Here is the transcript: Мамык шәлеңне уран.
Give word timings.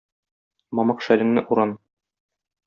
Мамык 0.79 1.05
шәлеңне 1.09 1.45
уран. 1.57 1.75